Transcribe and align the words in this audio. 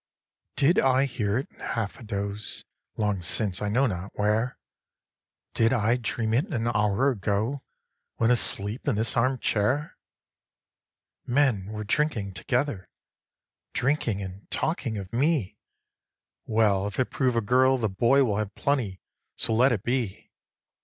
Did 0.55 0.79
I 0.79 1.05
hear 1.05 1.37
it 1.37 1.47
half 1.61 1.97
in 1.97 2.05
a 2.05 2.07
doze 2.07 2.65
Long 2.97 3.21
since, 3.21 3.61
I 3.61 3.69
know 3.69 3.85
not 3.85 4.09
where? 4.15 4.57
Did 5.53 5.73
I 5.73 5.97
dream 5.97 6.33
it 6.33 6.51
an 6.51 6.65
hour 6.67 7.11
ago, 7.11 7.61
When 8.15 8.31
asleep 8.31 8.87
in 8.87 8.95
this 8.95 9.15
arm 9.15 9.37
chair? 9.37 9.95
2. 11.27 11.33
Men 11.33 11.65
were 11.71 11.83
drinking 11.83 12.33
together, 12.33 12.89
Drinking 13.73 14.23
and 14.23 14.49
talking 14.49 14.97
of 14.97 15.13
me; 15.13 15.59
'Well, 16.47 16.87
if 16.87 16.99
it 16.99 17.11
prove 17.11 17.35
a 17.35 17.41
girl, 17.41 17.77
the 17.77 17.87
boy 17.87 18.23
Will 18.23 18.37
have 18.37 18.55
plenty: 18.55 19.01
so 19.35 19.53
let 19.53 19.71
it 19.71 19.83
be.' 19.83 20.31